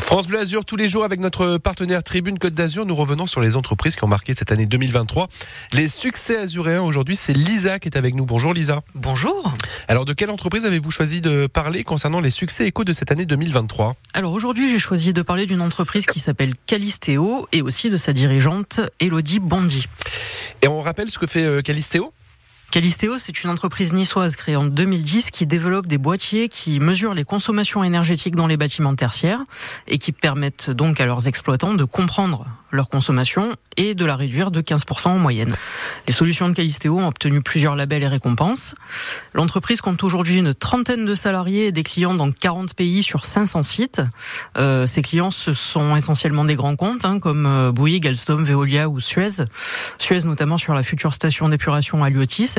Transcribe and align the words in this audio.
France 0.00 0.26
Bleu 0.26 0.38
Azur 0.38 0.64
tous 0.64 0.76
les 0.76 0.88
jours 0.88 1.04
avec 1.04 1.20
notre 1.20 1.58
partenaire 1.58 2.02
Tribune 2.02 2.38
Côte 2.38 2.54
d'Azur. 2.54 2.84
Nous 2.84 2.94
revenons 2.94 3.26
sur 3.26 3.40
les 3.40 3.56
entreprises 3.56 3.96
qui 3.96 4.04
ont 4.04 4.08
marqué 4.08 4.34
cette 4.34 4.52
année 4.52 4.66
2023. 4.66 5.28
Les 5.72 5.88
succès 5.88 6.36
azuréens 6.36 6.82
aujourd'hui, 6.82 7.16
c'est 7.16 7.32
Lisa 7.32 7.78
qui 7.78 7.88
est 7.88 7.96
avec 7.96 8.14
nous. 8.14 8.26
Bonjour 8.26 8.52
Lisa. 8.52 8.82
Bonjour. 8.94 9.52
Alors 9.88 10.04
de 10.04 10.12
quelle 10.12 10.30
entreprise 10.30 10.66
avez-vous 10.66 10.90
choisi 10.90 11.20
de 11.20 11.46
parler 11.46 11.82
concernant 11.82 12.20
les 12.20 12.30
succès 12.30 12.66
éco 12.66 12.84
de 12.84 12.92
cette 12.92 13.10
année 13.10 13.24
2023 13.24 13.96
Alors 14.12 14.32
aujourd'hui, 14.32 14.70
j'ai 14.70 14.78
choisi 14.78 15.12
de 15.12 15.22
parler 15.22 15.46
d'une 15.46 15.62
entreprise 15.62 16.06
qui 16.06 16.20
s'appelle 16.20 16.52
Calisteo 16.66 17.48
et 17.52 17.62
aussi 17.62 17.88
de 17.88 17.96
sa 17.96 18.12
dirigeante 18.12 18.80
Elodie 19.00 19.40
Bondy. 19.40 19.86
Et 20.62 20.68
on 20.68 20.82
rappelle 20.82 21.10
ce 21.10 21.18
que 21.18 21.26
fait 21.26 21.44
euh, 21.44 21.62
Calisteo? 21.62 22.12
Calisteo, 22.76 23.16
c'est 23.16 23.42
une 23.42 23.48
entreprise 23.48 23.94
niçoise 23.94 24.36
créée 24.36 24.54
en 24.54 24.66
2010 24.66 25.30
qui 25.30 25.46
développe 25.46 25.86
des 25.86 25.96
boîtiers 25.96 26.50
qui 26.50 26.78
mesurent 26.78 27.14
les 27.14 27.24
consommations 27.24 27.82
énergétiques 27.82 28.36
dans 28.36 28.46
les 28.46 28.58
bâtiments 28.58 28.94
tertiaires 28.94 29.40
et 29.88 29.96
qui 29.96 30.12
permettent 30.12 30.68
donc 30.68 31.00
à 31.00 31.06
leurs 31.06 31.26
exploitants 31.26 31.72
de 31.72 31.84
comprendre 31.84 32.44
leur 32.70 32.88
consommation 32.88 33.56
et 33.76 33.94
de 33.94 34.04
la 34.04 34.16
réduire 34.16 34.50
de 34.50 34.60
15% 34.60 35.08
en 35.08 35.18
moyenne. 35.18 35.54
Les 36.06 36.12
solutions 36.12 36.48
de 36.48 36.54
Calisteo 36.54 36.98
ont 36.98 37.08
obtenu 37.08 37.42
plusieurs 37.42 37.76
labels 37.76 38.02
et 38.02 38.06
récompenses. 38.06 38.74
L'entreprise 39.34 39.80
compte 39.80 40.02
aujourd'hui 40.04 40.36
une 40.36 40.54
trentaine 40.54 41.04
de 41.04 41.14
salariés 41.14 41.66
et 41.66 41.72
des 41.72 41.82
clients 41.82 42.14
dans 42.14 42.30
40 42.30 42.74
pays 42.74 43.02
sur 43.02 43.24
500 43.24 43.62
sites. 43.62 44.02
Euh, 44.56 44.86
ces 44.86 45.02
clients, 45.02 45.30
ce 45.30 45.52
sont 45.52 45.96
essentiellement 45.96 46.44
des 46.44 46.56
grands 46.56 46.76
comptes 46.76 47.04
hein, 47.04 47.18
comme 47.20 47.46
euh, 47.46 47.72
Bouygues, 47.72 48.06
Alstom, 48.06 48.44
Veolia 48.44 48.88
ou 48.88 49.00
Suez. 49.00 49.44
Suez 49.98 50.24
notamment 50.24 50.58
sur 50.58 50.74
la 50.74 50.82
future 50.82 51.14
station 51.14 51.48
d'épuration 51.48 52.04
à 52.04 52.10
Lyotis 52.10 52.52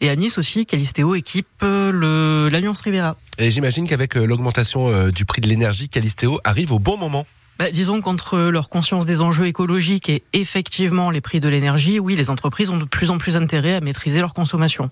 Et 0.00 0.08
à 0.08 0.16
Nice 0.16 0.38
aussi, 0.38 0.66
Calisteo 0.66 1.14
équipe 1.14 1.46
euh, 1.62 2.50
l'Alliance 2.50 2.80
Rivera. 2.80 3.16
Et 3.38 3.50
j'imagine 3.50 3.86
qu'avec 3.86 4.16
euh, 4.16 4.24
l'augmentation 4.24 4.88
euh, 4.88 5.10
du 5.10 5.24
prix 5.24 5.40
de 5.40 5.48
l'énergie, 5.48 5.88
Calisteo 5.88 6.40
arrive 6.44 6.72
au 6.72 6.78
bon 6.78 6.96
moment. 6.96 7.26
Bah, 7.58 7.70
disons 7.70 8.00
qu'entre 8.00 8.38
leur 8.38 8.68
conscience 8.70 9.06
des 9.06 9.20
enjeux 9.20 9.46
écologiques 9.46 10.08
et 10.08 10.24
effectivement 10.32 11.10
les 11.10 11.20
prix 11.20 11.38
de 11.38 11.48
l'énergie, 11.48 12.00
oui, 12.00 12.16
les 12.16 12.30
entreprises 12.30 12.70
ont 12.70 12.78
de 12.78 12.84
plus 12.84 13.10
en 13.10 13.18
plus 13.18 13.36
intérêt 13.36 13.74
à 13.74 13.80
maîtriser 13.80 14.20
leur 14.20 14.32
consommation. 14.32 14.90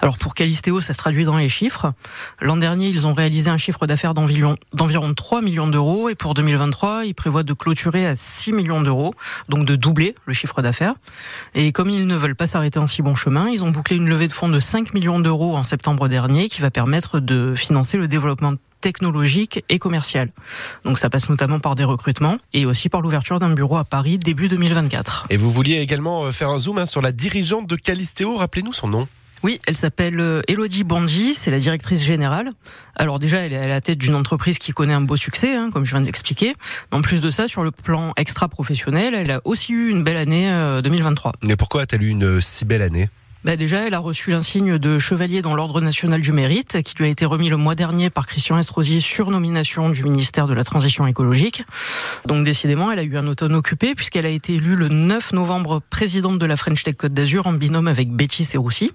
Alors 0.00 0.18
pour 0.18 0.34
Calisteo, 0.34 0.80
ça 0.80 0.92
se 0.92 0.98
traduit 0.98 1.24
dans 1.24 1.36
les 1.36 1.48
chiffres. 1.48 1.92
L'an 2.40 2.56
dernier, 2.56 2.88
ils 2.88 3.06
ont 3.06 3.14
réalisé 3.14 3.50
un 3.50 3.56
chiffre 3.56 3.86
d'affaires 3.86 4.14
d'environ 4.14 5.14
3 5.14 5.42
millions 5.42 5.68
d'euros 5.68 6.08
et 6.08 6.14
pour 6.14 6.34
2023, 6.34 7.04
ils 7.04 7.14
prévoient 7.14 7.44
de 7.44 7.52
clôturer 7.52 8.06
à 8.06 8.14
6 8.14 8.52
millions 8.52 8.82
d'euros, 8.82 9.14
donc 9.48 9.64
de 9.64 9.76
doubler 9.76 10.14
le 10.26 10.32
chiffre 10.34 10.60
d'affaires. 10.60 10.94
Et 11.54 11.72
comme 11.72 11.88
ils 11.88 12.06
ne 12.06 12.16
veulent 12.16 12.36
pas 12.36 12.46
s'arrêter 12.46 12.80
en 12.80 12.86
si 12.86 13.02
bon 13.02 13.14
chemin, 13.14 13.48
ils 13.48 13.62
ont 13.62 13.70
bouclé 13.70 13.96
une 13.96 14.08
levée 14.08 14.28
de 14.28 14.32
fonds 14.32 14.48
de 14.48 14.58
5 14.58 14.92
millions 14.92 15.20
d'euros 15.20 15.56
en 15.56 15.62
septembre 15.62 16.08
dernier 16.08 16.48
qui 16.48 16.60
va 16.60 16.70
permettre 16.70 17.20
de 17.20 17.54
financer 17.54 17.96
le 17.96 18.08
développement 18.08 18.54
technologique 18.82 19.64
et 19.70 19.78
commercial. 19.78 20.28
Donc 20.84 20.98
ça 20.98 21.08
passe 21.08 21.30
notamment 21.30 21.58
par 21.58 21.74
des 21.74 21.84
recrutements 21.84 22.36
et 22.52 22.66
aussi 22.66 22.90
par 22.90 23.00
l'ouverture 23.00 23.38
d'un 23.38 23.54
bureau 23.54 23.78
à 23.78 23.84
Paris 23.84 24.18
début 24.18 24.48
2024. 24.48 25.28
Et 25.30 25.38
vous 25.38 25.50
vouliez 25.50 25.78
également 25.78 26.24
euh, 26.24 26.32
faire 26.32 26.50
un 26.50 26.58
zoom 26.58 26.76
hein, 26.76 26.86
sur 26.86 27.00
la 27.00 27.12
dirigeante 27.12 27.66
de 27.66 27.76
Calisteo, 27.76 28.36
rappelez-nous 28.36 28.74
son 28.74 28.88
nom. 28.88 29.08
Oui, 29.42 29.58
elle 29.66 29.76
s'appelle 29.76 30.20
euh, 30.20 30.40
Elodie 30.46 30.84
Bondy, 30.84 31.34
c'est 31.34 31.50
la 31.50 31.58
directrice 31.58 32.00
générale. 32.02 32.52
Alors 32.94 33.18
déjà, 33.18 33.38
elle 33.38 33.52
est 33.52 33.58
à 33.58 33.66
la 33.66 33.80
tête 33.80 33.98
d'une 33.98 34.14
entreprise 34.14 34.58
qui 34.58 34.72
connaît 34.72 34.92
un 34.92 35.00
beau 35.00 35.16
succès, 35.16 35.56
hein, 35.56 35.70
comme 35.72 35.84
je 35.84 35.90
viens 35.90 36.00
de 36.00 36.06
l'expliquer. 36.06 36.54
En 36.92 37.02
plus 37.02 37.20
de 37.20 37.30
ça, 37.30 37.48
sur 37.48 37.64
le 37.64 37.72
plan 37.72 38.12
extra-professionnel, 38.16 39.14
elle 39.14 39.32
a 39.32 39.40
aussi 39.44 39.72
eu 39.72 39.88
une 39.88 40.04
belle 40.04 40.16
année 40.16 40.48
2023. 40.82 41.30
Euh, 41.30 41.46
Mais 41.48 41.56
pourquoi 41.56 41.82
a-t-elle 41.82 42.02
eu 42.02 42.08
une 42.08 42.40
si 42.40 42.64
belle 42.64 42.82
année? 42.82 43.08
Bah 43.44 43.56
déjà, 43.56 43.86
elle 43.86 43.94
a 43.94 43.98
reçu 43.98 44.30
l'insigne 44.30 44.78
de 44.78 45.00
chevalier 45.00 45.42
dans 45.42 45.56
l'ordre 45.56 45.80
national 45.80 46.20
du 46.20 46.30
mérite, 46.30 46.80
qui 46.82 46.94
lui 46.96 47.06
a 47.06 47.08
été 47.08 47.24
remis 47.24 47.48
le 47.48 47.56
mois 47.56 47.74
dernier 47.74 48.08
par 48.08 48.26
Christian 48.26 48.56
Estrosi 48.56 49.00
sur 49.00 49.32
nomination 49.32 49.90
du 49.90 50.04
ministère 50.04 50.46
de 50.46 50.54
la 50.54 50.62
Transition 50.62 51.08
écologique. 51.08 51.64
Donc 52.26 52.44
décidément, 52.44 52.92
elle 52.92 52.98
a 52.98 53.02
eu 53.02 53.16
un 53.16 53.26
automne 53.26 53.54
occupé 53.54 53.94
puisqu'elle 53.94 54.26
a 54.26 54.30
été 54.30 54.54
élue 54.54 54.76
le 54.76 54.88
9 54.88 55.32
novembre 55.32 55.80
présidente 55.90 56.38
de 56.38 56.46
la 56.46 56.56
French 56.56 56.84
Tech 56.84 56.94
Côte 56.96 57.12
d'Azur 57.12 57.46
en 57.46 57.52
binôme 57.52 57.88
avec 57.88 58.10
Betty 58.10 58.44
Serroussi. 58.44 58.92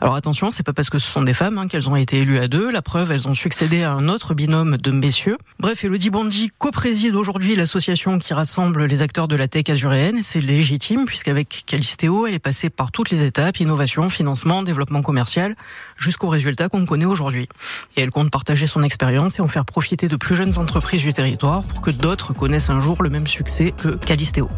Alors 0.00 0.14
attention, 0.14 0.50
c'est 0.50 0.62
pas 0.62 0.72
parce 0.72 0.88
que 0.88 0.98
ce 0.98 1.10
sont 1.10 1.22
des 1.22 1.34
femmes 1.34 1.58
hein, 1.58 1.68
qu'elles 1.68 1.90
ont 1.90 1.96
été 1.96 2.18
élues 2.18 2.38
à 2.38 2.48
deux. 2.48 2.70
La 2.70 2.82
preuve, 2.82 3.12
elles 3.12 3.28
ont 3.28 3.34
succédé 3.34 3.82
à 3.82 3.92
un 3.92 4.08
autre 4.08 4.34
binôme 4.34 4.76
de 4.78 4.90
messieurs. 4.90 5.36
Bref, 5.58 5.84
Elodie 5.84 6.10
Bondy 6.10 6.50
co-préside 6.58 7.14
aujourd'hui 7.14 7.54
l'association 7.54 8.18
qui 8.18 8.32
rassemble 8.32 8.86
les 8.86 9.02
acteurs 9.02 9.28
de 9.28 9.36
la 9.36 9.46
tech 9.46 9.68
azuréenne. 9.68 10.20
C'est 10.22 10.40
légitime 10.40 11.04
puisqu'avec 11.04 11.64
Calisteo, 11.66 12.26
elle 12.26 12.34
est 12.34 12.38
passée 12.38 12.70
par 12.70 12.92
toutes 12.92 13.10
les 13.10 13.24
étapes, 13.24 13.60
innovation 13.60 14.08
financement, 14.08 14.62
développement 14.62 15.02
commercial, 15.02 15.54
jusqu'aux 15.96 16.28
résultats 16.28 16.68
qu'on 16.68 16.86
connaît 16.86 17.04
aujourd'hui. 17.04 17.48
Et 17.96 18.00
elle 18.00 18.10
compte 18.10 18.30
partager 18.30 18.66
son 18.66 18.82
expérience 18.82 19.38
et 19.38 19.42
en 19.42 19.48
faire 19.48 19.66
profiter 19.66 20.08
de 20.08 20.16
plus 20.16 20.34
jeunes 20.34 20.56
entreprises 20.56 21.02
du 21.02 21.12
territoire 21.12 21.62
pour 21.62 21.82
que 21.82 21.90
d'autres 21.90 22.32
connaissent 22.32 22.69
un 22.70 22.80
jour 22.80 23.02
le 23.02 23.10
même 23.10 23.26
succès 23.26 23.72
que 23.76 23.88
Calisteo. 23.88 24.48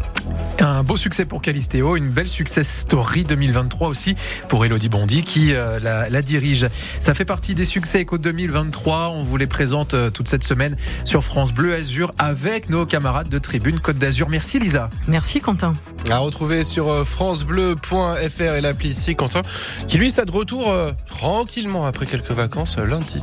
Un 0.61 0.83
beau 0.83 0.97
succès 0.97 1.25
pour 1.25 1.43
Calisteo, 1.43 1.97
une 1.97 2.09
belle 2.09 2.29
success 2.29 2.69
story 2.69 3.25
2023 3.25 3.89
aussi 3.89 4.15
pour 4.49 4.65
Elodie 4.65 4.89
Bondy 4.89 5.23
qui 5.23 5.55
euh, 5.55 5.81
la, 5.81 6.09
la, 6.09 6.23
dirige. 6.23 6.69
Ça 7.01 7.15
fait 7.15 7.25
partie 7.25 7.55
des 7.55 7.65
succès 7.65 8.01
Éco 8.01 8.19
2023. 8.19 9.09
On 9.09 9.23
vous 9.23 9.37
les 9.37 9.47
présente 9.47 9.95
euh, 9.95 10.11
toute 10.11 10.29
cette 10.29 10.45
semaine 10.45 10.77
sur 11.05 11.25
France 11.25 11.53
Bleu 11.53 11.75
Azur 11.75 12.13
avec 12.19 12.71
nos 12.71 12.87
camarades 12.87 13.29
de 13.29 13.39
Tribune 13.39 13.81
Côte 13.81 13.99
d'Azur. 13.99 14.29
Merci 14.29 14.59
Lisa. 14.59 14.89
Merci 15.09 15.41
Quentin. 15.41 15.75
À 16.11 16.19
retrouver 16.19 16.65
sur 16.65 16.89
euh, 16.89 17.05
francebleu.fr 17.05 18.41
et 18.41 18.61
l'appli 18.61 18.91
ici 18.91 19.15
Quentin 19.17 19.43
qui 19.87 19.99
lui 19.99 20.11
ça 20.11 20.25
de 20.25 20.31
retour 20.31 20.71
euh, 20.71 20.93
tranquillement 21.07 21.87
après 21.87 22.07
quelques 22.07 22.31
vacances 22.31 22.77
euh, 22.79 22.87
lundi. 22.87 23.23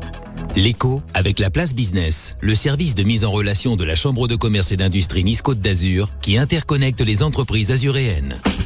L'écho 0.56 1.02
avec 1.14 1.40
la 1.40 1.50
place 1.50 1.74
business, 1.74 2.36
le 2.42 2.56
service 2.56 2.96
de 2.96 3.04
mise 3.04 3.24
en 3.24 3.32
relation 3.32 3.76
de 3.76 3.84
la 3.84 3.96
Chambre 3.96 4.28
de 4.28 4.36
commerce 4.36 4.72
et 4.72 4.78
d'industrie 4.78 5.24
Nice 5.24 5.42
Côte 5.42 5.60
d'Azur 5.60 6.10
qui 6.22 6.38
interconnecte 6.38 7.02
les 7.02 7.24
entreprises 7.24 7.72
azuréennes. 7.72 8.38